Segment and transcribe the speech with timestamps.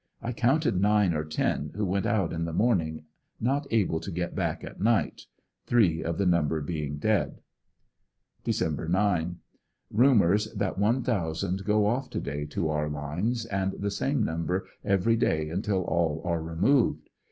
[0.19, 3.03] I counted nine or ten who went out in the morning
[3.39, 5.27] not able to get back at night;
[5.67, 7.39] three of the number being dead.
[8.43, 9.37] Dec 9,—
[9.91, 14.65] Rumors that one thousand go off to day to our lines and the same number
[14.83, 17.07] every day until all are removed.